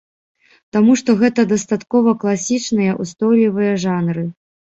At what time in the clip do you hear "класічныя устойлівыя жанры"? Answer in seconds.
2.25-4.27